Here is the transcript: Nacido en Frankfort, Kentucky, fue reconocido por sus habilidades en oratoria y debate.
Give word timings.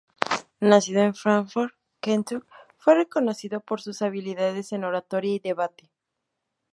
Nacido 0.61 1.03
en 1.03 1.13
Frankfort, 1.13 1.73
Kentucky, 1.99 2.47
fue 2.79 2.95
reconocido 2.95 3.59
por 3.59 3.81
sus 3.81 4.01
habilidades 4.01 4.71
en 4.71 4.83
oratoria 4.83 5.35
y 5.35 5.39
debate. 5.39 5.91